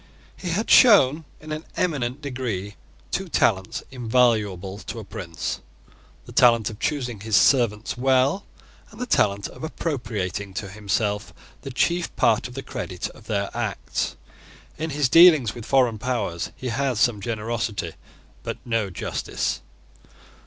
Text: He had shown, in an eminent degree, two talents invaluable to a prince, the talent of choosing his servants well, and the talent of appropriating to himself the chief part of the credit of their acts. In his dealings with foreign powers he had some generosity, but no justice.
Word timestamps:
He 0.35 0.49
had 0.49 0.71
shown, 0.71 1.25
in 1.39 1.51
an 1.51 1.63
eminent 1.77 2.21
degree, 2.23 2.75
two 3.11 3.27
talents 3.29 3.83
invaluable 3.91 4.79
to 4.79 4.97
a 4.97 5.03
prince, 5.03 5.59
the 6.25 6.31
talent 6.31 6.71
of 6.71 6.79
choosing 6.79 7.19
his 7.19 7.35
servants 7.35 7.99
well, 7.99 8.43
and 8.89 8.99
the 8.99 9.05
talent 9.05 9.47
of 9.49 9.63
appropriating 9.63 10.55
to 10.55 10.69
himself 10.69 11.35
the 11.61 11.69
chief 11.69 12.09
part 12.15 12.47
of 12.47 12.55
the 12.55 12.63
credit 12.63 13.09
of 13.09 13.27
their 13.27 13.51
acts. 13.55 14.15
In 14.75 14.89
his 14.89 15.07
dealings 15.07 15.53
with 15.53 15.67
foreign 15.67 15.99
powers 15.99 16.49
he 16.55 16.69
had 16.69 16.97
some 16.97 17.21
generosity, 17.21 17.91
but 18.41 18.57
no 18.65 18.89
justice. 18.89 19.61